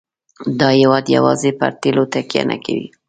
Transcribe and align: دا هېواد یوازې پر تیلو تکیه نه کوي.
دا 0.59 0.69
هېواد 0.79 1.05
یوازې 1.15 1.51
پر 1.59 1.71
تیلو 1.81 2.03
تکیه 2.13 2.41
نه 2.49 2.57
کوي. 2.63 2.87